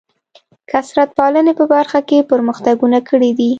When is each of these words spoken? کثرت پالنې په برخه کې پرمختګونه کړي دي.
کثرت 0.71 1.09
پالنې 1.17 1.53
په 1.59 1.65
برخه 1.73 1.99
کې 2.09 2.27
پرمختګونه 2.31 2.99
کړي 3.09 3.31
دي. 3.37 3.49